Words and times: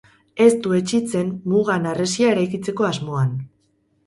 Ez 0.43 0.53
du 0.61 0.71
etsitzen 0.77 1.29
mugan 1.51 1.85
harresia 1.91 2.33
eraikitzeko 2.37 2.89
asmoan. 2.89 3.39